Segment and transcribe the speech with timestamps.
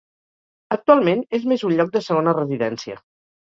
[0.75, 3.01] Actualment és més un lloc de segona residència.